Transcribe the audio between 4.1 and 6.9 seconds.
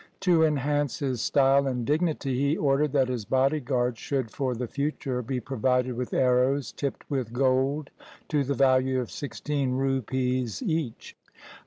for the future be provided with arrows